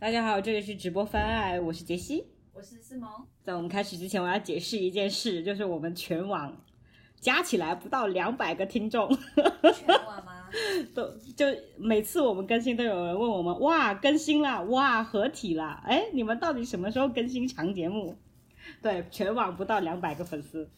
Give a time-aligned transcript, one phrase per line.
[0.00, 2.24] 大家好，这里是直播番爱，我是杰西。
[2.52, 3.10] 我是思萌。
[3.42, 6.56] 在我们开始之前，我要解释一件事，就是我们全网
[7.18, 9.08] 加起来不到两百个听众，
[9.74, 10.48] 全网吗？
[10.94, 18.16] 都就每次我们更新都有人问我们，哇，更新了，哇，合体了，哎，你们到底什么时候更新长节目？
[18.80, 20.70] 对，全网不到两百个粉丝。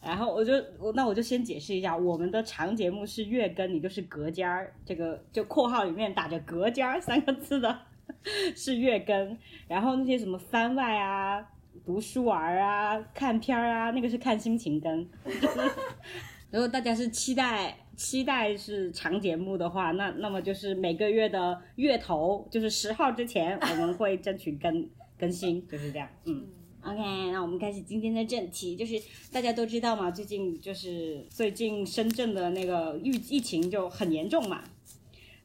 [0.00, 7.76] 然后我就我那我就先解释一下，我们的长节目是月更，也就是隔间儿，这个就括号里面打着隔间儿三个字的，
[8.56, 9.36] 是月更。
[9.68, 11.44] 然后那些什么番外啊、
[11.84, 15.08] 读书玩啊、看片儿啊，那个是看心情更。
[16.50, 24.88] 如果大家是期待期待是长节目的话，那那么就是每个月的月头，就是十号之前，我们会争取更
[25.18, 26.46] 更新，就是这样，嗯。
[26.82, 26.96] OK，
[27.30, 28.94] 那我们开始今天的正题，就是
[29.30, 34.64] 大家都知道嘛，最近就是最近深圳的那个疫疫情就很严重嘛，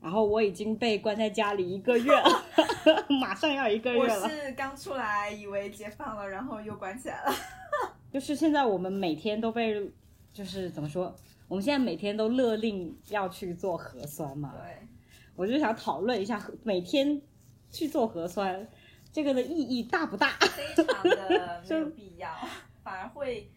[0.05, 2.46] 然后我已经被关在家里一个月了，
[3.20, 7.34] 马上要一个月了，我是刚出来，以为解放了，然后又关起来了。
[8.13, 9.91] 就是现在我们每天都被，
[10.32, 11.15] 就是怎么说，
[11.48, 14.88] 我们现在每天都勒令要去做核酸嘛，对，
[15.35, 17.20] 我就想讨论一下每天
[17.71, 18.70] 去做核酸
[19.12, 20.37] 这个的意义大不大？
[20.55, 22.30] 非常的 没有必要，
[22.84, 23.49] 反而会。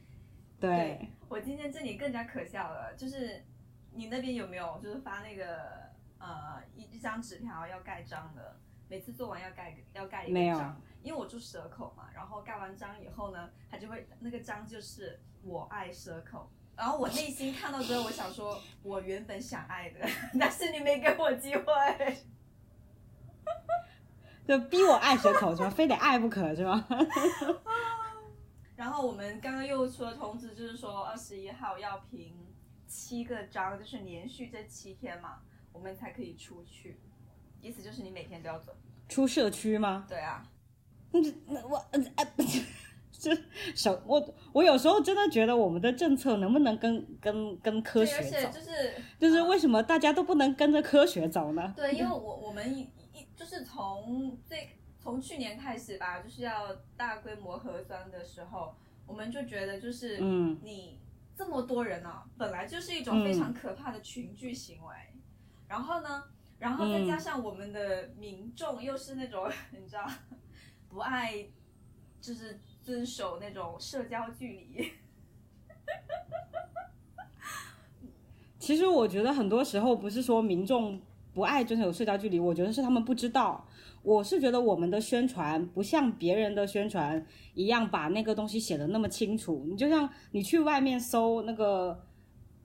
[0.59, 3.45] 对，我今天这里更加可笑了，就是
[3.93, 5.87] 你那边有没有就是发那个
[6.19, 16.51] 呃一一张纸条要盖章的，每次做完要盖要盖一个章，因为我住蛇口嘛，然后盖完章以后呢，他就会那个章就是我爱蛇口。
[16.77, 19.99] 然后我内心看到之后，我想说，我原本想爱的，
[20.39, 21.65] 但是你没给我机会。
[24.47, 25.69] 就逼我爱蛇口是吧？
[25.69, 26.87] 非得爱不可是吧？
[28.77, 32.47] 然后我们刚刚又出了通知，就是说二十一号要评
[32.87, 35.41] 七个章，就是连续这七天嘛，
[35.79, 36.99] 我们才可以出去。
[37.63, 38.75] 意思就是你每天都要走。
[39.09, 40.05] 出社区吗？
[40.09, 40.45] 对啊，
[41.13, 42.27] 那那我呃呃，
[43.13, 43.31] 这
[43.75, 48.51] 手我我有时候真的觉得我们的政策能不能跟跟跟科对，而学走？
[48.53, 51.73] 且就是就是为什么大家都不能跟着科学走呢？
[51.77, 52.81] 对，因为我我们一
[53.15, 54.71] 一就是从最
[55.01, 58.75] 从去年开始吧，就是要大规模核酸的时候，
[59.07, 60.99] 我们就觉得就是嗯你
[61.37, 64.95] 这么多人啊，本来就是一种非常可怕的群聚行为，
[65.69, 66.25] 然后呢，
[66.59, 70.09] 然后再加上我们的民众又是那种 你知道
[70.89, 71.47] 不爱
[72.21, 74.93] 就是遵守那种社交距离，
[78.59, 81.01] 其实我觉得很多时候不是说民众
[81.35, 83.67] 不爱遵守社交距离，我觉得是他们不知道。
[84.03, 89.67] 我是觉得我们的宣传不像别人的宣传一样把那个东西写的那么清楚。
[89.69, 92.03] 你就像你去外面搜那个，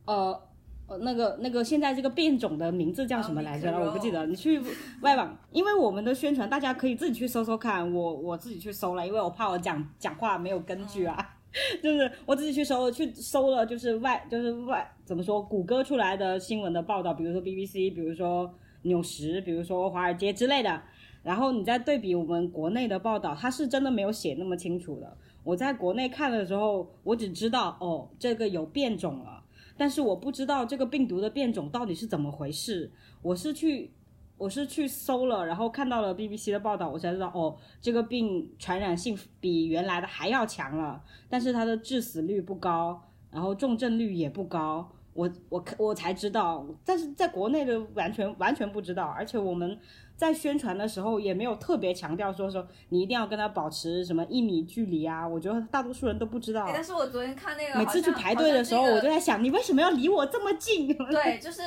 [0.06, 0.50] 呃。
[0.94, 4.26] 呃，那个那个，现在这个变种的名字叫什么来着我不记得。
[4.28, 4.62] 你去
[5.02, 7.92] 外网，因为我们的宣传，大家可以自己去搜搜看。
[7.94, 11.18] 我我自己去搜了，因为我怕我讲讲话没有根据啊。
[11.84, 18.52] 就是我自己去搜去搜了，就是外就是外怎么说，谷歌出来的新闻的报道，比如说 BBC，比如说
[18.84, 20.82] 纽时，比如说华尔街之类的。
[21.24, 25.18] 然后你再对比我们国内的报道，它是真的没有写那么清楚的。
[25.46, 29.42] 我在国内看的时候，我只知道哦，这个有变种了，
[29.76, 32.92] 但是我不知道这个病毒的变种到底是怎么回事。
[33.22, 33.92] 我是去
[34.38, 43.02] 我是去搜了，然后看到了 BBC 的报道，我才知道哦，这个病传染性比原来的还要强了，但是它的致死率不高，
[43.32, 44.92] 然后重症率也不高。
[45.14, 49.78] 我我我才知道，但是在国内的完全完全不知道，而且我们
[50.16, 56.72] 在宣传的时候也没有特别强调说说你一定要跟他保持什么一米距离啊，我觉得大多数人都不知道哎。
[56.74, 60.88] 但是我昨天看那个，每次去排队的时候，这个我就在想，你为什么要离我这么近？
[60.96, 61.62] 对，就是，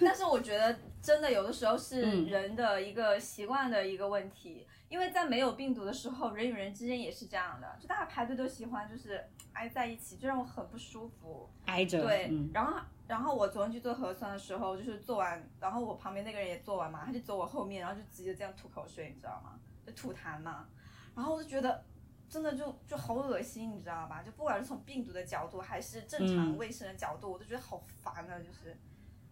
[0.00, 11.48] 但是我觉得真的有的时候是嗯人的一个习惯的一个问题，因为在没有病毒的时候，人与人之间也是这样的，就大家排队都喜欢就是挨在一起，就让我很不舒服。
[11.66, 12.78] 挨着，对，嗯然后
[13.12, 19.60] 然后我昨天去做核酸的时候，就是做完，然后我旁边那个人也做完嘛，他就走我后面，然后就直接这样吐口水，你知道吗？
[19.86, 20.66] 就吐痰嘛，
[21.14, 21.84] 然后我就觉得。
[22.32, 24.22] 真的就就好恶心，你知道吧？
[24.22, 28.38] 就不管是从病毒的角度，还是正常嗯卫生的角度，我都觉得好烦啊！
[28.38, 28.74] 就是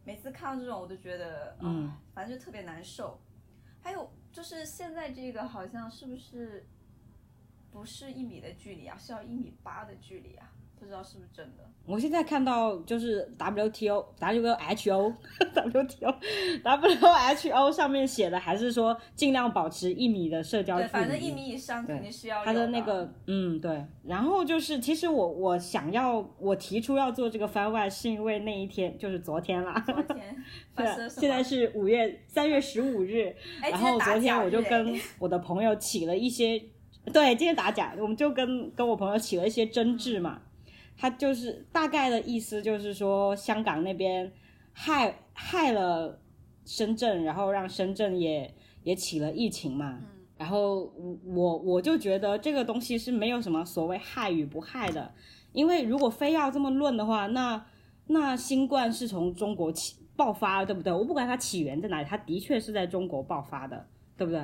[0.04, 3.18] 每次看到这种，我都觉得，嗯嗯，反正就特别难受。
[3.80, 6.68] 还有就是现在这个好像是不是
[7.70, 10.49] 不是一米的距离啊，是要一米八的距离啊？
[10.80, 11.64] 不知道是不是真的。
[11.86, 15.14] 我现在看到就是 WTO、 WHO、
[15.54, 16.14] WTO、
[16.62, 20.92] WHO 上面写的还是说尽量保持一米的社交距对，离。
[20.92, 23.84] 反正一米以上肯定是要他的那个，嗯，对。
[24.04, 29.82] 然后就是，其实我我想要，我提出要做这个番外，是因为那一天就是昨天啦。
[29.84, 30.36] 昨天
[30.74, 31.20] 发对生了什么？
[31.20, 36.62] 现在是五月三月十五日，哎，然后昨天我就跟哎 我的朋友起了一些，
[37.12, 40.40] 对，今天打假，我们就跟跟我朋友起了一些争执嘛。
[41.00, 44.30] 他就是大概的意思就是说，香港那边
[44.74, 46.20] 害害了
[46.66, 49.98] 深圳，然后让深圳也也起了疫情嘛。
[50.02, 50.06] 嗯
[50.40, 55.12] 然后我我我就觉得这个东西是没有什么所谓害与不害的，
[55.52, 57.62] 因为如果非要这么论的话，那
[58.06, 60.90] 那新冠是从中国起爆发，对不对？
[60.90, 63.86] 我不管它起源在哪里，它的确是在中国爆发的，
[64.16, 64.42] 对不对？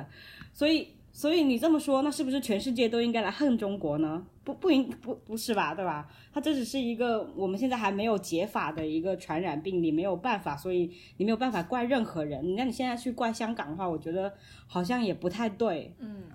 [0.53, 0.87] 所以
[1.17, 4.23] 所以你这么说，那是不是全世界都应该来恨中国呢？
[4.43, 6.07] 不不应不不是吧，对吧？
[6.31, 12.55] 它这只是一个我们现在还没有解法的一个传染病，你没有办法，所以你没有办法怪任何人。
[12.55, 14.31] 那你现在去怪香港的话，我觉得
[14.67, 15.91] 好像也不太对。
[15.97, 16.25] 嗯，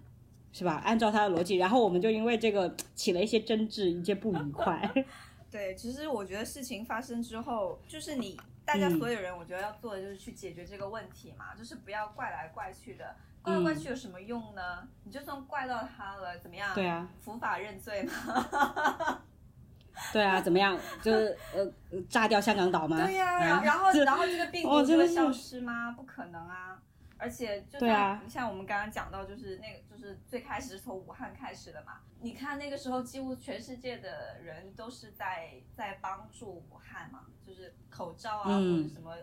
[0.53, 0.83] 是吧？
[0.85, 4.93] 按照他的逻辑，然后我们就因为这个起了一些争执，一些不愉快。
[5.49, 13.15] 对，其实我觉得事情发生之后，就是你大家嗯所有人，我觉得要做的就是去解决这个问题嘛，就是不要怪来怪去的。
[13.43, 14.89] 怪来怪去有什么用呢？
[15.05, 16.73] 你就算怪到他了，怎么样？
[16.75, 19.23] 对啊，伏法认罪嘛。
[20.13, 20.79] 对啊，怎么样？
[21.03, 23.05] 就是呃，呃炸掉香港岛吗？
[23.05, 25.93] 对呀、啊然后然后这个病毒就会消失吗？
[25.93, 26.81] 不可能啊！
[27.19, 32.01] 而且就像、对啊像我们刚刚讲到，就是那个就是最开始是从武汉开始的嘛。
[32.21, 39.15] 你看那个时候，几乎全世界的人都是在在帮助武汉嘛，就是口罩啊、嗯或者什么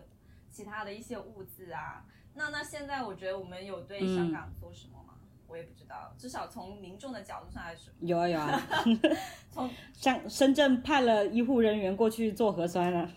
[0.50, 2.04] 其他的一些物资啊。
[2.40, 5.12] 那那现在我觉得我们有对嗯香港做什么吗？
[5.46, 8.62] 我也不知道，至少从民众的角度上来说，有啊有啊，
[9.52, 13.10] 从 像深圳派了医护人员过去做核酸啊，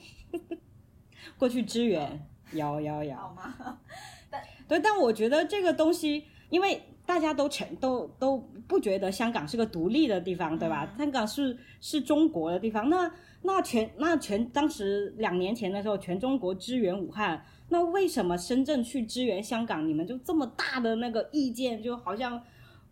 [1.37, 3.15] 过去支援，有有有。
[3.15, 3.79] 好吗？
[4.29, 8.37] 但对，但我觉得这个东西，因为大家都承都都
[8.67, 10.85] 不觉得香港是个独立的地方，对吧？
[10.91, 13.09] 嗯香港是是中国的地方，那
[13.43, 22.39] 那全那全当时两年前的时候，全中国支援武汉，那为什么深圳去支援香港，你们就这么大的那个意见，就好像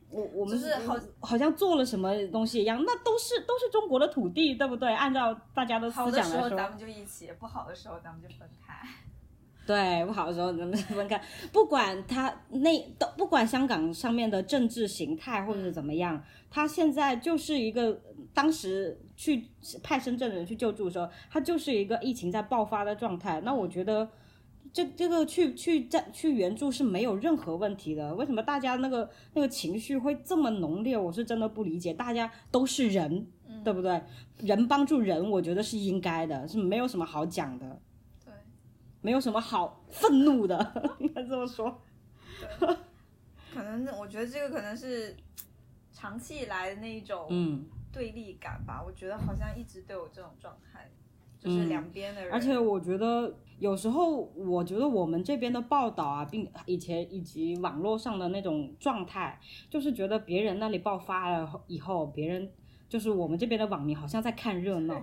[0.09, 4.91] 我我们就是好好像做了什么东西一样，那都是都是中国的土地，对不对？
[4.91, 8.73] 按照大家的思想来说，候咱们就一起，不好的时候咱们就分开。
[9.63, 11.21] 对，不好的时候咱们分开，
[11.53, 18.01] 不管他那都不管香港上面的政治形态或者是怎么样，他现在就是一个
[18.33, 19.47] 当时去
[19.83, 23.39] 派深圳的人去救助的时候，他就是一个疫情在爆发的状态。
[23.41, 24.09] 那我觉得
[24.73, 28.13] 这这个去去在去援助是没有任何问题的。
[28.15, 30.97] 为什么大家那个那个情绪会这么浓烈？
[30.97, 31.93] 我是真的不理解。
[31.93, 33.27] 大家都是人，
[33.63, 34.01] 对不对？
[34.37, 37.81] 人帮助人，我觉得是应该的，是没有什么好讲的。
[38.23, 38.33] 对。
[39.01, 41.81] 没有什么好愤怒的， 应该这么说。
[43.53, 45.15] 可能我觉得这个可能是
[45.91, 48.81] 长期以来的那一种嗯，对立感吧。
[48.81, 50.89] 我觉得好像一直都有这种状态，
[51.41, 52.31] 就是两边的人。
[52.31, 59.39] 而且我觉得有时候，我觉得我们这边的报道啊，并以前以及网络上的那种状态，
[59.69, 62.49] 就是觉得别人那里爆发了以后，别人
[62.87, 65.01] 就是我们这边的网民好像在看热闹，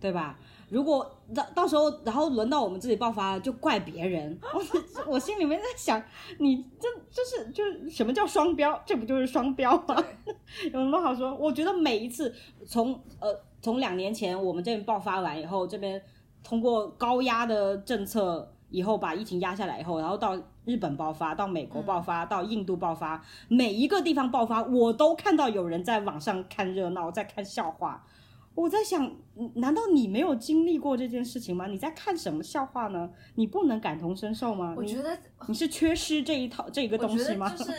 [0.00, 0.38] 对吧？
[0.70, 4.38] 如果到到时候，然后轮到我们自己爆发了，就怪别人。
[4.52, 6.02] 我我心里面在想，
[6.38, 8.78] 你这就是就是什么叫双标？
[8.84, 9.96] 这不就是双标吗？
[10.70, 11.34] 有什么好说？
[11.36, 12.34] 我觉得每一次
[12.66, 16.00] 从呃从两年前我们这边爆发完以后，这边
[16.42, 28.06] 通过高压的政策以后把疫情压下来以后，然后到日本爆发，到美国爆发，到印度爆发，每一个地方爆发，我都看到有人在网上看热闹，在看笑话。
[28.54, 29.06] 我在想，
[29.36, 31.68] 嗯难道你没有经历过这件事情吗？
[31.68, 33.08] 你在看什么笑话呢？
[33.36, 34.74] 你不能感同身受吗？
[34.76, 35.16] 你我觉得
[35.46, 37.48] 你是缺失这一套这个东西吗？
[37.50, 37.72] 就是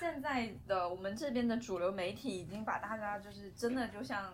[0.00, 4.24] 现在的我们这边的主流媒体已经把大家就是真的就像，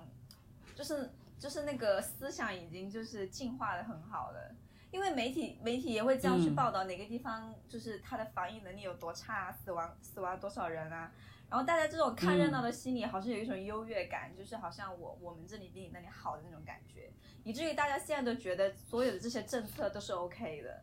[0.78, 4.54] 就是就是那个思想已经就是进化的很好了。
[4.92, 11.12] 因为媒体媒体也会这样去嗯报道哪个地方就是它的防疫能力有多差、啊，死亡死亡多少人啊。
[11.50, 17.10] 然后大家这种看热闹的心理，好像有一种优越感，就是好像我我们这里比你那里好的那种感觉，
[17.42, 20.80] 以至于大家现在都觉得所有的这些政策都是 OK 的。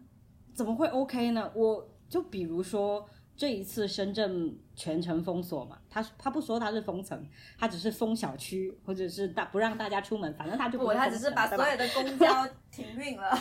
[0.54, 1.50] 怎么会 OK 呢？
[1.56, 7.28] 我就比如说这一次深圳全城封锁嘛，他他不说他是封城，
[7.58, 13.38] 他只是封小区，或者是大不让大家出门，反正他就不，是他只是把所有的公交停运了。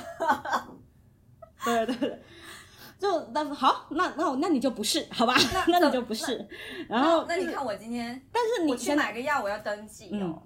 [1.64, 2.22] 对对对，
[2.98, 5.34] 就但是好，那那我那你就不是好吧？
[5.68, 6.46] 那你就不是。
[6.88, 10.42] 然后那你看我今天，但是你我去买个药，我要登记哦。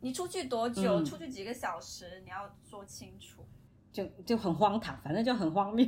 [0.00, 1.00] 你出去多久？
[1.00, 2.22] 嗯出去几个小时？
[2.24, 3.44] 你要说清楚。
[3.92, 5.86] 就就很荒唐，反正就很荒谬。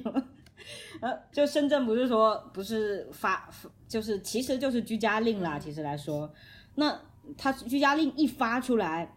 [1.01, 3.49] 呃，就深圳不是说不是发，
[3.87, 5.59] 就是其实就是居家令啦。
[5.59, 6.33] 其实来说，
[6.77, 7.01] 那
[7.37, 9.15] 他居家令一发出来，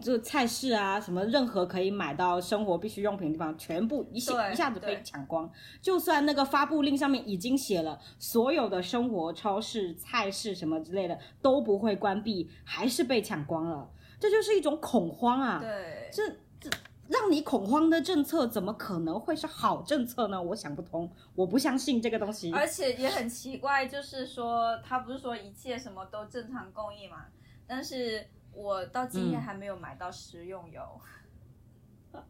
[0.00, 5.50] 就菜市啊，什么任何可以买到生活必需用品的地方，全部一下一下子被抢光。
[5.80, 13.90] 就算那个发布令上面已经写了，所有的生活超市、菜市什么之类的都不会关闭，还是被抢光了。
[14.18, 15.58] 这就是一种恐慌啊！
[15.60, 16.34] 对，这这
[17.08, 20.42] 让你恐慌的政策，怎么可能会是好政策呢？
[20.42, 22.52] 我想不通，我不相信这个东西。
[22.52, 27.26] 而且也很奇怪，就是说他不是说一切什么都正常供应嘛？
[27.66, 30.82] 但是我到今天嗯还没有买到食用油，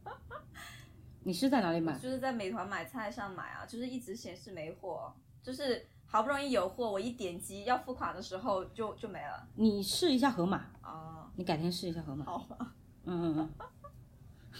[1.24, 1.92] 你是在哪里买？
[1.98, 9.48] 就是在美团买菜上买啊，就是一直显示没货，就是好不容易有货，我一点击要付款的时候就就没了。
[9.54, 12.24] 你试一下盒马，哦，你改天试一下盒马。
[12.24, 13.50] 好吧，嗯嗯嗯。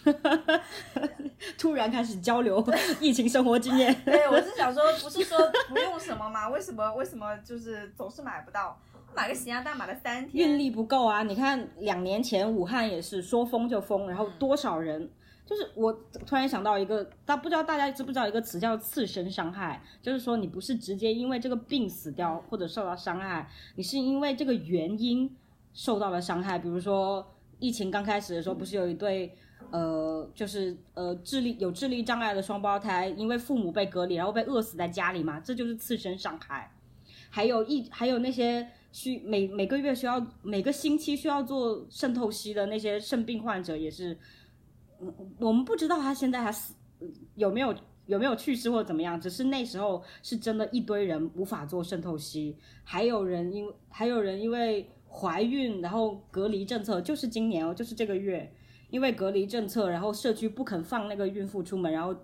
[1.58, 2.64] 突然开始交流
[3.00, 3.94] 疫情生活经验。
[4.04, 5.38] 对，我是想说，不是说
[5.68, 6.48] 不用什么吗？
[6.48, 8.78] 为什么为什么就是总是买不到？
[9.14, 11.22] 买个咸鸭蛋买了三天，运力不够啊！
[11.22, 15.08] 你看，两年前武汉也是说封就封，然后多少人，
[15.46, 15.90] 就是我
[16.26, 25.34] 突然想到一个，大不知道大家知不知道一个词叫次生伤害，就是说你不是直接因为这个病死掉或者受到伤害，你是因为这个原因
[25.72, 26.58] 受到了伤害。
[26.58, 27.26] 比如说
[27.58, 29.34] 疫情刚开始的时候，不是有一对
[29.70, 36.72] 呃，就是呃智力有智力障碍的双胞胎，因为父母被隔离，然后被饿死在家里嘛，这就是次生伤害。
[37.28, 44.16] 还有一还有那些需每每个月需要每个星期需要做肾透析的那些肾病患者也是，
[45.00, 46.74] 嗯，我们不知道他现在还死
[47.34, 47.74] 有没有
[48.06, 58.50] 有没有去世或怎么样，只是那时候是真的一堆人无法做肾透析，还有人因还有人因为怀孕然后隔离政策，就是今年哦，就是这个月，
[58.90, 62.14] 因为隔离政策，然后社区不肯放那个孕妇出门，然后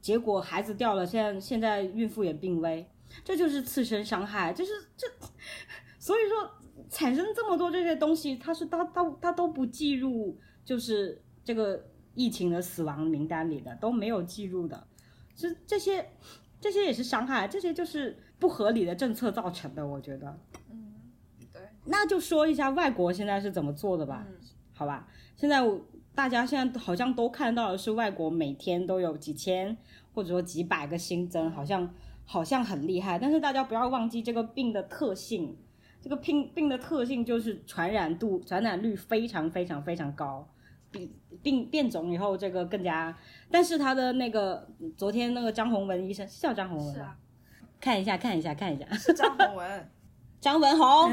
[0.00, 2.86] 结果孩子掉了，现在现在孕妇也病危。
[3.22, 5.06] 这就是次生伤害，就是这，
[6.00, 6.50] 所以说
[6.88, 14.86] 产生这么多这些东西，它是它它它都不计入，就是这个疫情的死亡名单里的都没有计入的，
[15.36, 16.10] 这这些
[16.58, 20.38] 这些也是伤害，这些就是不合理的政策造成的，我觉得。
[20.70, 20.94] 嗯，
[21.52, 24.34] 对，那就说一下外国现在是怎么做的吧，嗯
[24.72, 25.06] 好吧？
[25.36, 25.78] 现在我
[26.14, 29.76] 大家现在好像都看到的是外国每天都有几千
[30.12, 31.92] 或者说几百个新增，好像
[32.26, 35.56] 好像很厉害，但是大家不要忘记这个病的特性，
[36.00, 40.46] 这个病病的特性就是传染度、传染率非常非常非常高，
[40.90, 41.10] 比
[41.42, 43.16] 病变种以后这个更加，
[43.50, 47.06] 但是他的那个昨天那个张宏文医生是叫张宏文
[47.80, 49.90] 看一下看一下看一下，是张宏文，
[50.38, 51.10] 张文 宏，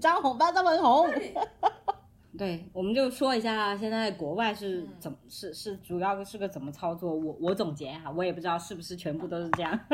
[0.00, 1.08] 张宏吧，张文宏。
[2.36, 7.14] 对对，我们就说一下现在国外是嗯怎么、是是主要是个怎么操作。
[7.14, 9.78] 我我总结哈，我也不知道是不是全部都是这样。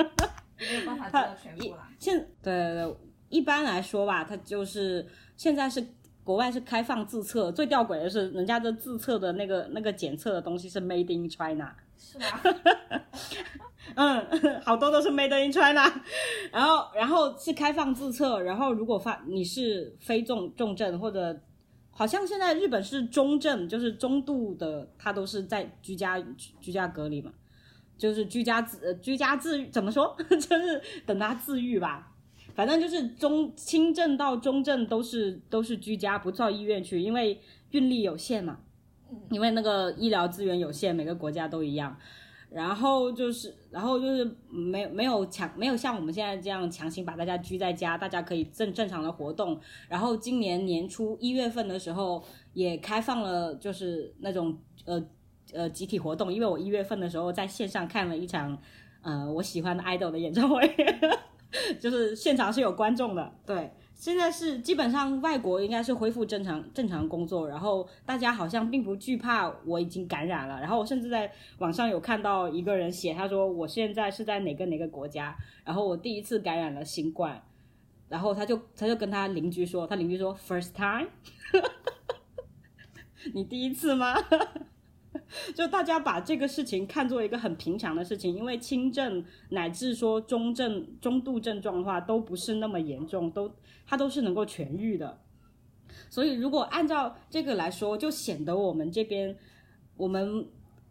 [0.59, 1.89] 没有办法知道全部啦。
[1.99, 2.97] 现对对对，
[3.29, 5.85] 一般来说吧，它就是现在是
[6.23, 11.75] 国外是开放自测，最吊诡的是人家的自测的那个那个检测的东西是 Made in China。
[11.97, 12.43] 是吧？
[13.95, 14.27] 嗯，
[14.63, 15.89] 好多都是 Made in China，
[16.51, 21.39] 然后然后是开放自测，然后如果发你是非重重症或者
[21.95, 27.33] 好像现在日本是中症，就是中度的，他都是在居家居居家隔离嘛，
[27.97, 32.11] 就是居家自呃居家自愈怎么说， 就是等他自愈吧。
[32.55, 38.59] 反正就是中轻症到中症都是都是居家，不到医院去，因为运力有限嘛。
[39.31, 41.97] 因为那个医疗资源有限，每个国家都一样。
[42.55, 49.61] 然后就是，然后就是没有没有强没有像我们现在这样强行把大家拘在家，大家可以正正常的活动。
[49.89, 55.05] 然后今年年初一月份的时候也开放了，就是那种呃
[55.53, 58.57] 呃集体活动，因为我一月份的时候在线上看了一场
[59.03, 60.63] 呃我喜欢的 idol 的演唱会，
[61.81, 63.73] 就是现场是有观众的，对。
[64.05, 75.35] 现在是基本上外国应该是恢复正常正常工作，然后大家好像并不惧怕我已经感染了，然后我甚至在网上有看到一个人写，他说我现在是在哪个哪个国家，
[75.65, 77.43] 然后我第一次感染了新冠，
[78.11, 81.09] 然后他就他就跟他邻居说，他邻居说 first time，
[83.33, 84.15] 你第一次吗？
[85.55, 93.51] 就大家把这个事情看作一个很平常的事情，因为轻症乃至说中症、中度症状的话，都不是那么严重，都
[93.87, 95.19] 它都是能够痊愈的。
[96.11, 99.37] 所以如果按照这个来说，就显得我们这边
[99.97, 100.47] 我们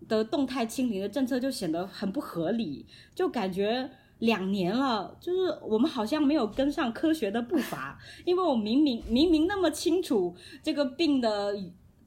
[0.08, 2.86] 的动态清零的政策就显得很不合理，
[3.16, 11.54] 就感觉两年了，就是我们好像没有跟上科学的步伐，因为我明明明明那么清楚这个病的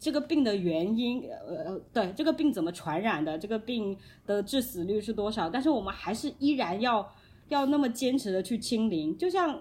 [0.07, 7.13] 这个病的原因，呃，对，这个病怎么传染的，这个病的致死率是多少，但是我们还是依然要
[7.49, 9.61] 要那么坚持的去清零，就像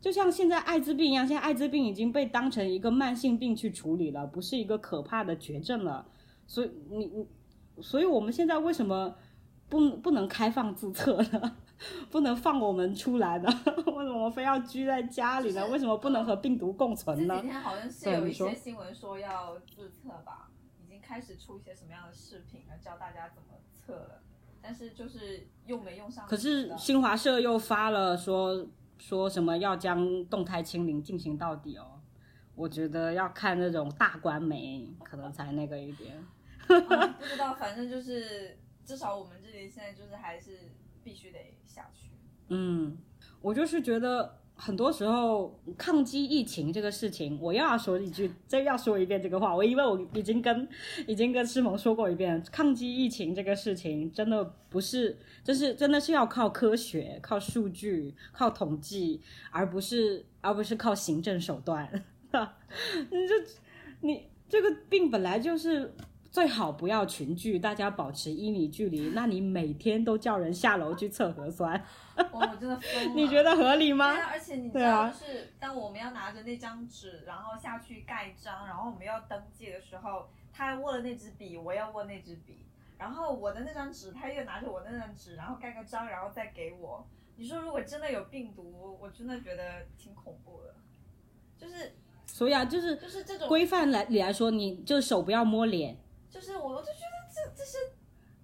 [0.00, 6.04] 就像现在艾滋病一样，现在艾滋病已经被当成一个慢性病去处理了，不是一个可怕的绝症了，
[6.48, 7.24] 所以你你，
[7.80, 9.14] 所以我们现在为什么
[9.68, 11.56] 不不能开放自测呢？
[12.10, 13.48] 不能放我们出来呢？
[13.94, 15.66] 为什么非要居在家里呢？
[15.66, 17.34] 为什么不能和病毒共存呢？
[17.36, 20.50] 这几天好像是有一些新闻说要自测吧，
[20.82, 24.22] 已经开始出一些什么样的视频了，教大家怎么测了。
[24.62, 26.26] 但是就是用没用上。
[26.26, 28.66] 可是新华社又发了说
[28.98, 32.00] 说什么要将动态清零进行到底哦。
[32.54, 36.24] 我觉得要看那种大官媒，可能才那个一点。
[36.66, 40.70] 不知道，反正就是至少我们这里现在就是还是。
[41.04, 42.08] 必须得下去。
[42.48, 42.96] 嗯，
[43.40, 49.54] 我就是觉得很多时候抗击疫情这个事情，我又要说一句，再要说一遍这个话。
[49.54, 50.68] 我因为我已经跟
[51.06, 59.20] 已经跟师萌说过一遍，抗击疫情这个事情真的不是，就是真的是要靠科学、靠数据、靠统计，
[59.50, 62.04] 而不是而不是靠行政手段。
[63.10, 63.34] 你这
[64.00, 65.94] 你这个病本来就是。
[66.34, 69.10] 最好不要群聚，大家保持一米距离。
[69.10, 71.80] 那你每天都叫人下楼去测核酸，
[72.32, 73.14] 我真的疯了。
[73.14, 74.12] 你觉得合理吗？
[74.12, 82.56] 对啊，而且你知道，就是当我们要拿着那张纸，然后下去盖章，然后我们要登记的时候，他还握了那支笔，我要握那支笔，
[82.98, 87.06] 然后我的那张纸，他又拿着我那张纸，然后盖个章，然后再给我。
[87.36, 90.74] 你说如果真的有病毒，我真的觉得挺恐怖的。
[91.56, 91.92] 就是，
[92.26, 95.96] 所以啊，就是就是这种规范来你来说，你就手不要摸脸。
[96.34, 97.78] 就是我，我就觉得这这些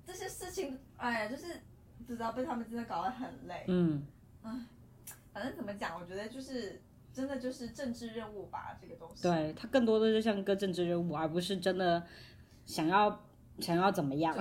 [0.06, 1.60] 这些事情，哎呀，就是
[2.06, 3.64] 不知道被他们真的搞得很累。
[3.66, 4.06] 嗯，
[4.42, 4.52] 唉，
[5.32, 6.80] 反正怎么讲，我觉得就是
[7.12, 9.24] 真的就是政治任务吧，这个东西。
[9.24, 12.00] 对他更多的就像一个政治任务，而不是真的
[12.64, 13.24] 想要
[13.58, 14.36] 想要怎么样，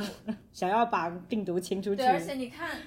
[0.54, 1.96] 想要把病毒清出去。
[1.96, 2.80] 对，而且你看，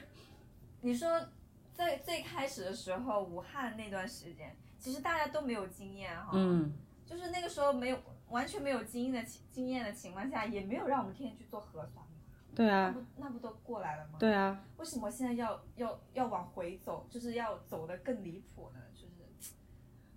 [0.82, 1.26] 你说
[1.74, 6.72] 在最开始的时候，武汉那段时间，其实大家都没有经验哈，嗯，
[7.04, 7.98] 就是那个时候没有。
[8.32, 12.04] 完全没有经验的情经验的情况下，也没有让我们天天去做核酸。
[12.54, 14.18] 对啊，那不那不都过来了吗？
[14.18, 14.62] 对啊。
[14.76, 18.80] 为什么现在要要要往回走，就是要走的更离谱呢？
[18.92, 19.52] 就是，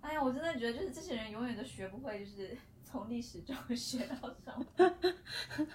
[0.00, 4.66] 哎呀，我真的觉得就是这些人永远都学不会，就是 从历史中学到什么。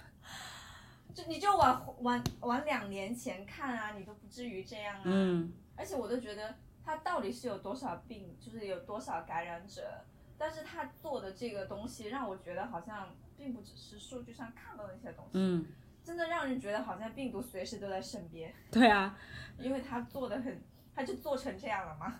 [1.12, 5.02] 就你就往往往两年前看啊，你都不至于这样啊。
[5.04, 5.52] 嗯。
[5.74, 10.04] 而且我都觉得他到底是有多少病，就是有多少感染者。
[10.42, 15.64] 但是他做的这个东西让我觉得好像并不只是数据上看到的一些东西，嗯，
[16.02, 18.52] 真的让人觉得好像病毒随时都在身边。
[18.68, 19.16] 对啊，
[19.56, 20.60] 因为他做的很，
[20.96, 22.18] 他就做成这样了嘛，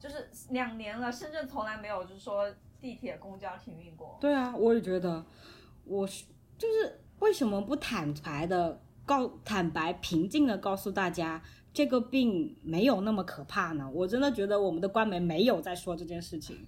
[0.00, 4.18] 就是两年了，深圳从来没有就是说地铁、公交停运过。
[4.20, 5.24] 对啊，我也觉得，
[5.84, 6.24] 我是
[6.58, 11.40] 就是为什么不坦白的告坦白平静的告诉大家
[11.72, 13.88] 这个病没有那么可怕呢？
[13.94, 16.66] 我真的觉得我们的官媒没有在说这件事情。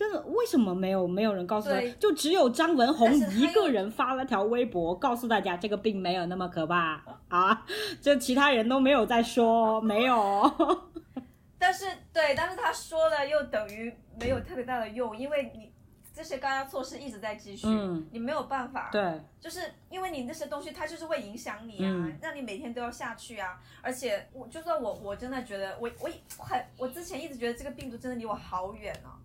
[0.00, 1.78] 真的，为什么没有没有人告诉他？
[1.98, 7.66] 就只有张文宏一个人发了条微博，告诉大家这个病没有那么可怕 啊！
[8.00, 10.18] 就其他人都没有在说，没有。
[11.60, 11.84] 但是
[12.14, 15.70] 对，但是他说了又等于没有特别大的用，因为你
[16.14, 17.66] 这些高压措施一直在继续，
[18.10, 18.88] 你没有办法。
[18.90, 19.60] 对，就是
[19.90, 23.60] 因为你那些东西，它就是会影响你啊，让你每天都要下去啊。
[23.82, 26.08] 而且我就算我我真的觉得我我
[26.42, 29.20] 很我之前一直觉得这个病毒真的离我好远啊。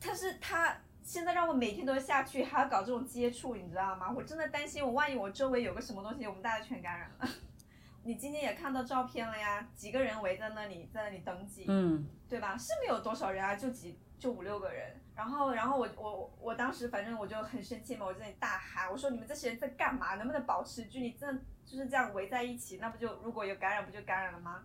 [0.00, 4.12] 但是他现在让我每天都下去，还要搞这种接触，你知道吗？
[4.14, 7.28] 我真的担心，我万一我周围有个什么东西，我们大家全感染了。
[8.04, 12.56] 你今天也看到照片了呀，几个人围在那里，在那里登记，嗯，对吧？
[12.56, 14.94] 是没有多少人啊，就几就五六个人。
[15.16, 20.14] 然后，然后我我我当时反正我就很生气嘛，我在那里大喊，我说你们这些人在干嘛？
[20.14, 21.12] 能不能保持距离？
[21.12, 24.62] 真的就是这样围在一起，那不就如果有感染，不就感染了吗？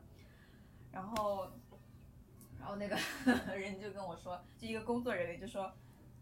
[0.91, 1.49] 然后。
[2.63, 2.97] 然后那个
[3.57, 5.69] 人就跟我说，就一个工作人员就说，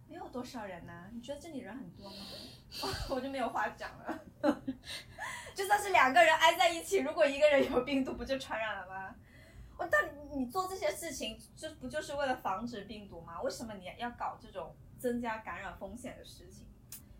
[0.08, 2.16] 没有多少人呢，你觉得这里人很多吗？
[3.12, 4.20] 我就没有话讲了。
[5.54, 9.16] 就算是两个人挨在一起，如果一个人有病毒，不就传染了吗？
[9.78, 13.40] 我到底你做这些事情，就不就是为了防止病毒吗？
[13.44, 16.66] 为什么你要搞这种增加感染风险的事情？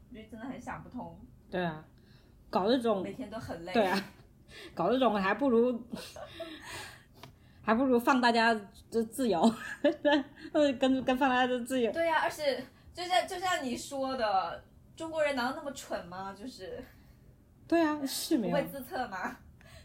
[0.10, 1.20] 我觉得真的很想不通。
[1.52, 1.86] 对啊，
[2.50, 3.72] 搞这种每天都很累。
[3.72, 4.04] 对啊，
[4.74, 5.80] 搞这种还不如。
[7.64, 9.54] 还不如放大家的自由，
[10.54, 11.92] 对跟跟放大家的自由。
[11.92, 14.64] 对呀，而且就像就像你说的，
[14.96, 16.36] 中国人难道那么蠢吗？
[16.38, 16.84] 就是，
[17.68, 19.38] 对啊，是没有不会自测吗？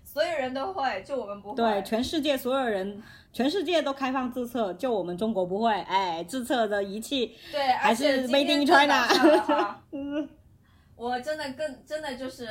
[0.05, 1.57] 所有人都会，就我们不会。
[1.57, 3.03] 对，全世界所有人，
[3.35, 5.71] 全世界都开放自测，就我们中国不会。
[5.83, 9.79] 哎，自测的仪器对，还是 Made in China。
[10.97, 12.49] 我真的更真的就是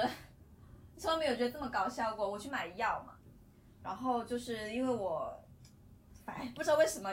[0.95, 2.29] 从来没有觉得这么搞笑过。
[2.29, 3.13] 我去买药嘛，
[3.85, 5.31] 然后就是因为我，
[6.25, 7.09] 哎，不知道为什么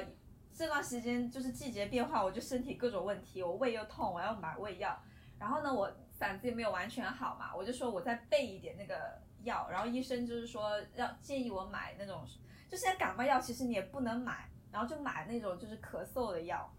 [0.52, 4.98] 这段时间就是季节变化，我就身体各种问题，我胃又痛，我要买胃药。
[5.38, 9.20] 然后呢，我嗓子也没有完全好嘛，我就说我再备一点那个。
[9.44, 12.24] 药，然后医生就是说要建议我买那种，
[12.70, 16.72] 就现在感冒药其实你也不能买，然后就买那种就是咳嗽的药，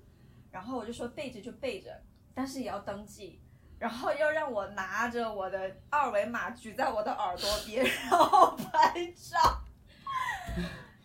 [0.50, 2.02] 然后我就说备着就备着，
[2.34, 3.42] 但是也要登记，
[3.78, 9.38] 然后要让我拿着我的二维码举在我的耳朵边， 然后拍照。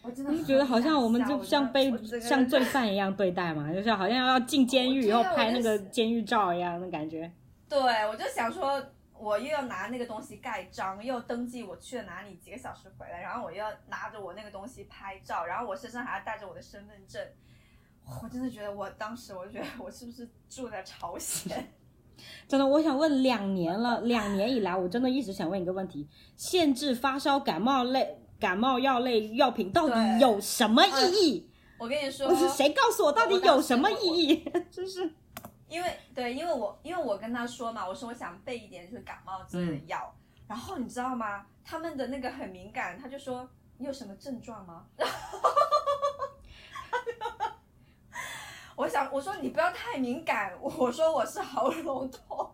[0.03, 7.31] 我真的觉得好像我们就像被像罪犯一样对待嘛，就是好像要进监狱以后拍那个监狱照一样的感觉。
[7.68, 8.83] 对，我就想说。
[9.20, 17.20] 我又要拿那个东西盖章，又登记我去了哪里，几个小时回来，然后我又要拿着我那个东西拍照，然后我身上还要带着我的身份证。
[18.22, 21.68] 我真的觉得，我当时我就觉得我是不是住在朝鲜？
[22.46, 31.51] 真的，我想问，两年了，两年以来，我真的一直想问一个问题：限制发烧感冒类感冒药类药品到底有什么意义？
[31.79, 34.53] 我跟你说，谁告诉我到底有什么意义？
[34.70, 35.12] 真是。
[35.68, 40.14] 因为对，因为我因为我跟他说嘛，我说我想备一点就是感冒之类的药，
[40.46, 41.44] 然后你知道吗？
[41.62, 43.46] 他们的那个很敏感，他就说
[43.77, 44.87] 你有什么症状吗？
[48.74, 52.51] 我想我说你不要太敏感，我说我是喉咙痛，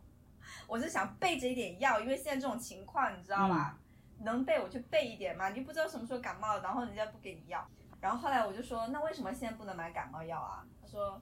[0.67, 3.79] 我是想备着一点药，因为现在这种情况你知道吧？
[4.21, 7.67] 能备我就备一点嘛，你不知道什么时候感冒，然后人家不给你药，
[8.01, 10.67] 然后后来我就说那为什么现在不能买感冒药啊？
[10.81, 11.21] 他说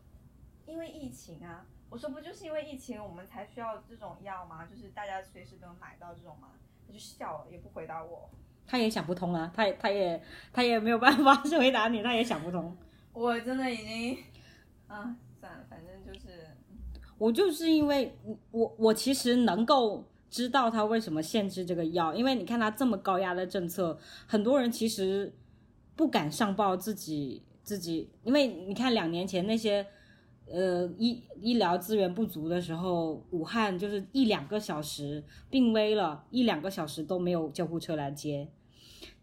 [0.66, 1.64] 因为疫情啊。
[1.90, 4.64] 我说不就是因为疫情，我们才需要这种药吗？
[4.64, 6.48] 就是大家随时都能买到这种吗？
[6.87, 8.31] 他就笑了，也不回答我。
[8.66, 10.22] 他也想不通啊，他也他也
[10.55, 12.74] 他也没有办法去回答你，他也想不通。
[13.12, 14.24] 我真的已经，
[14.87, 16.48] 啊，算了，反正就是，
[17.18, 18.18] 我就是因为
[18.52, 20.02] 我我其实能够
[20.33, 25.33] 知道他为什么限制这个药，因为你看他这么高压的政策，很多人其实
[25.95, 29.87] 不敢上报自己自己，因为你看两年前那些。
[30.53, 38.47] 呃，医医疗资源不足的时候，武汉就是一两个小时病危了，一两个小时都没有救护车来接，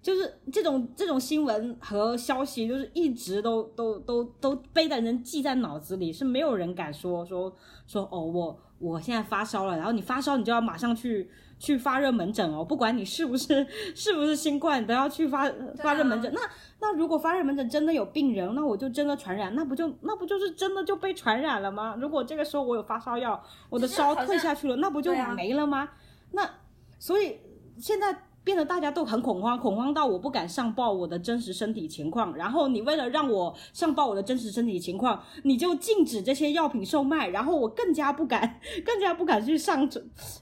[0.02, 7.54] 就是这种这种新闻和消息，就是一直都都都都背在人记在脑子里，是没有人敢说说
[7.86, 11.30] 说哦，我我现在发烧了，然后你发烧你就要马上去。
[11.62, 15.44] 去发热门诊哦，不管你是不是 是不是新冠，都要去发
[15.84, 16.32] 发热门诊。
[16.34, 16.40] 那
[16.80, 21.98] 那如果发热门诊真的有病人，那我就真的传染，那不就那不就是真的就被传染了吗？
[22.00, 25.90] 如果这个时候我有发烧药，我的烧退下去了，那不就没了吗？
[26.32, 26.50] 那
[26.98, 27.42] 所以
[27.78, 28.29] 现在。
[28.44, 32.36] 变得大家都很恐慌，恐慌到我不敢上报我的真实身体情况。
[32.36, 39.88] 然后你为了让我上报我的真实身体情况，你就禁止这些药品售卖，然后我更加不敢，更加不敢去上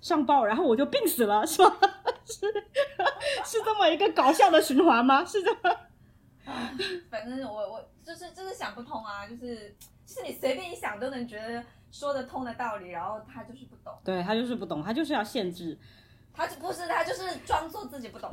[0.01, 1.77] 上报，然后我就病死了，是吧？
[2.25, 2.45] 是
[3.45, 5.25] 是这么一个搞笑的循环吗？
[5.25, 5.59] 是这么？
[7.09, 15.77] 反正我我就是就是想不通啊，就是是你随便一想都能觉得说得通的道理，然后他就是不懂，对他就是不懂，他就是要限制。
[16.37, 18.29] 他就不是他，就是装作自己不懂。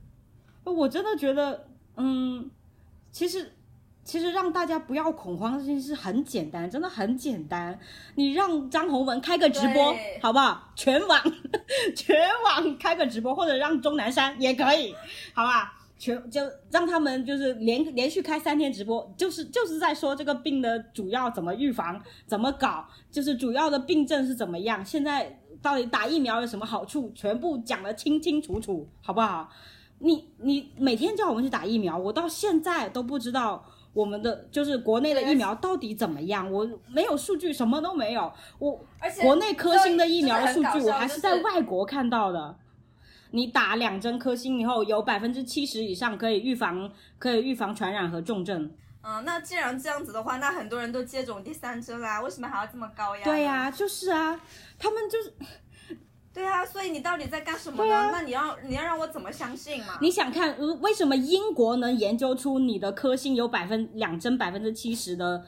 [0.64, 2.50] 我真的觉得，嗯，
[3.12, 3.52] 其实
[4.02, 7.78] 其实让大家不要恐慌这件事很简单，真的很简单。
[8.14, 10.72] 你让张宏文开个直播，好不好？
[10.74, 11.20] 全网
[11.94, 14.94] 全网开个直播，或者让钟南山也可以，
[15.34, 15.75] 好吧？
[15.98, 25.40] 全就让他们就是连连续开三天直播，就是就是在说这个病的主要怎么预防，怎么搞，就是主要的病症是怎么样，现在。
[25.62, 27.10] 到底打疫苗有什么好处？
[27.14, 29.48] 全部讲得清清楚楚，好不好？
[29.98, 38.30] 你你每天叫我们去打疫苗，我到现在都不知道我们的就是国内的疫苗到底怎么样，我没有数据，什么都没有。
[38.58, 38.78] 我
[39.22, 42.54] 国内科兴的疫苗的数据，我还是在外国看到的。
[43.30, 48.70] 你打两针科兴以后，有百分之七十以上可以预防，可以预防传染和重症。
[49.02, 53.22] 嗯，那既然这样子的话，那很多人都接种第三针啦，为什么还要这么高压？
[53.22, 54.40] 对呀，就是啊，
[54.78, 55.32] 他们就是，
[56.34, 58.10] 对啊，所以你到底在干什么呢？
[58.10, 59.98] 那你要你要让我怎么相信嘛？
[60.00, 65.44] 你想看为什么英国能研究出你的科兴有百分两针百分之七十的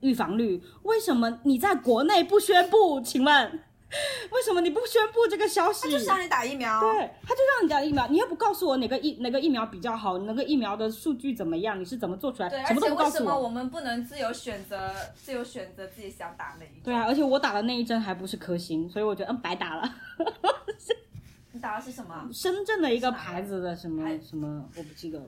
[0.00, 0.62] 预防率？
[0.82, 3.00] 为什么你在国内不宣布？
[3.00, 3.60] 请问？
[4.30, 5.84] 为什么你不宣布这个消息？
[5.86, 6.78] 他就是让你打疫苗。
[6.80, 8.06] 对，他就让你打疫苗。
[8.08, 11.78] 你又不告诉我哪个疫哪个疫苗比较好，哪个疫苗的数据怎么样？
[11.80, 12.48] 你是怎么做出来？
[12.48, 13.12] 对，什么都不告诉我。
[13.12, 14.92] 为什么我们不能自由选择？
[15.16, 16.82] 自由选择自己想打哪一针？
[16.84, 19.94] 对啊，而且我打的那一针还不是科兴，所以我觉得嗯白打了。
[21.52, 22.28] 你打的是什么？
[22.32, 25.26] 深圳的一个牌子的什么什么，我不记得了。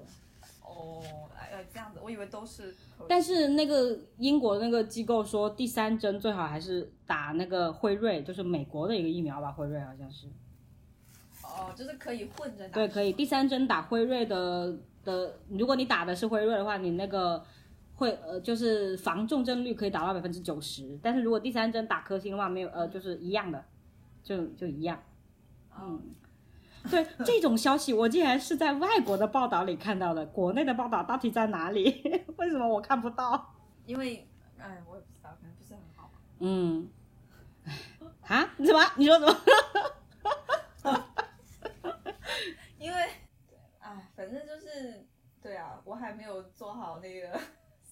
[0.80, 1.02] 哦，
[1.38, 2.74] 哎呀，这样子，我以为都是。
[3.08, 10.26] 但是那个英国那个机构说，第三针最好还是打那个辉瑞，就是美国的一个疫苗吧，辉瑞好像是。
[11.42, 12.74] 哦，就是可以混着打。
[12.74, 13.12] 对，可以。
[13.12, 17.42] 第三针打辉瑞的的，如果你打的是辉瑞的话，你那个
[17.96, 20.98] 会呃，就是防重症率可以达到百分之九十。
[21.02, 23.64] 但是如果第三针打科兴的话，没有呃，就是一样的，
[24.22, 25.02] 就就一样。
[25.78, 26.00] 嗯，
[26.88, 32.24] 对这种消息，我竟然是在外国的报道里看到的，国内的报道到底在哪里？
[32.38, 33.54] 为什么我看不到？
[33.86, 34.26] 因为，
[34.58, 36.14] 哎，我也不知道，可能不是很好吧。
[36.38, 36.88] 嗯，
[38.22, 38.48] 啊？
[38.56, 38.80] 你什么？
[38.96, 39.36] 你说什么？
[42.78, 42.96] 因为，
[43.80, 45.04] 哎，反正就是，
[45.42, 47.38] 对啊，我还没有做好那个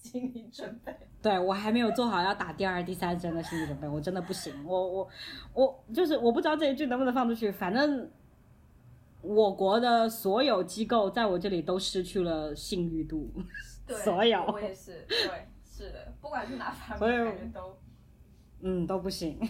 [0.01, 0.95] 心理准备。
[1.21, 4.65] 对我还没有做好要打第二、第三针的心理准备，我真的不行。
[4.65, 5.09] 我我
[5.53, 8.09] 我就是我不知道这一句能不能放出去，反正
[9.21, 13.31] 我国的所有机构在我这里都失去了信誉度。
[13.85, 17.77] 对， 所有我也是，对，是的，不管是哪方面，感觉都。
[18.61, 19.39] 嗯，都不行。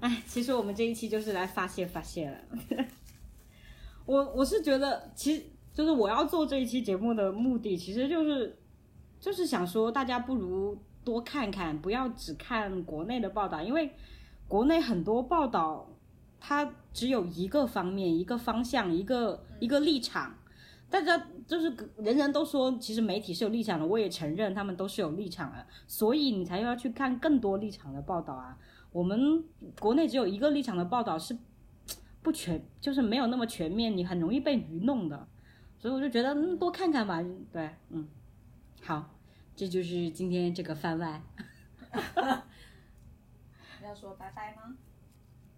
[0.00, 2.38] 哎，其实我们这一期就是来发泄发泄了。
[4.04, 8.58] 我我是觉得，其实就是我要做这一期节目的目的，其实就是
[9.18, 13.90] 就是想说，大家不如多看看，不要只看国内的报道，因为
[14.46, 15.90] 国内很多报道
[16.40, 20.34] 它只有一个方面、一个方向、一个一个立场。
[20.88, 28.56] 大家就是人人都说，其实媒体是有立场的，我也承认他们都是有立场的，所以你才要去看更多立场的报道啊。
[28.92, 29.44] 我们
[29.80, 31.36] 国内只有一个立场的报道是
[32.22, 35.26] 不全，就是没有那么全面，你很容易被愚弄的。
[35.78, 37.20] 所以我就觉得，嗯，多看看吧。
[37.52, 38.08] 对，嗯，
[38.82, 39.10] 好，
[39.56, 41.20] 这就是今天这个番外。
[43.82, 44.76] 要说拜拜吗？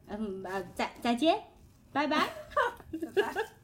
[0.09, 1.43] 嗯，呃，再再见，
[1.93, 2.29] 拜拜。
[3.15, 3.45] 拜拜。